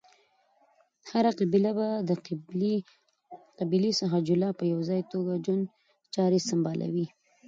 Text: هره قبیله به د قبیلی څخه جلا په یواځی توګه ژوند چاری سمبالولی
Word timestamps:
هره 1.11 1.31
قبیله 1.39 1.71
به 1.77 1.87
د 2.09 2.11
قبیلی 3.59 3.91
څخه 3.99 4.17
جلا 4.27 4.49
په 4.59 4.63
یواځی 4.71 5.01
توګه 5.11 5.33
ژوند 5.45 5.63
چاری 6.15 6.39
سمبالولی 6.49 7.07